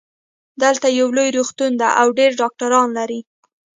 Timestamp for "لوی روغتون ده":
1.17-1.87